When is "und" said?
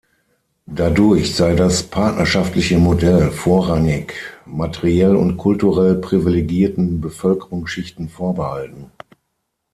5.15-5.37